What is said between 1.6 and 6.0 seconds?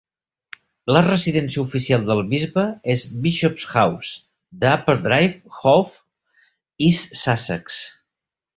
oficial del bisbe és Bishop's House, The Upper Drive, Hove,